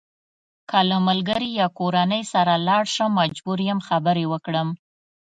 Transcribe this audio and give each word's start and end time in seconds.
که 0.69 0.79
له 0.89 0.97
ملګري 1.07 1.49
یا 1.61 1.67
کورنۍ 1.79 2.23
سره 2.33 2.53
لاړ 2.67 2.83
شم 2.93 3.11
مجبور 3.21 3.59
یم 3.69 3.79
خبرې 3.87 4.25
وکړم. 4.31 4.69